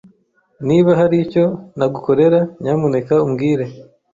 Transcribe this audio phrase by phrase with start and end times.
[0.67, 1.45] Niba hari icyo
[1.77, 3.65] nagukorera, nyamuneka umbwire.